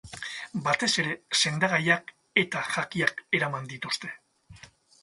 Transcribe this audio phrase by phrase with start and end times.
[0.67, 2.09] Batez ere, sendagaiak
[2.45, 4.15] eta jakiak eraman dituzte.